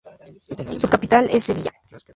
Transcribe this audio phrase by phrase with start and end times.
[0.79, 1.69] Su capital es Sevilla.